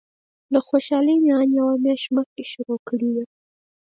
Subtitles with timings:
[0.53, 3.23] له خوشالۍ مې ان یوه میاشت دمخه شروع کړې وه.